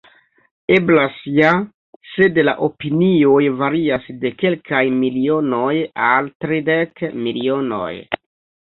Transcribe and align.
Eblas 0.75 1.19
ja, 1.39 1.51
sed 2.13 2.41
la 2.49 2.55
opinioj 2.69 3.43
varias 3.61 4.09
de 4.25 4.33
kelkaj 4.41 4.83
milionoj 5.05 5.73
al 6.11 6.35
tridek 6.47 7.07
milionoj! 7.29 7.95